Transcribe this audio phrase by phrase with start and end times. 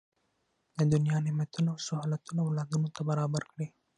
[0.77, 3.67] د دنیا نعمتونه او سهولتونه اولادونو ته برابر کړي.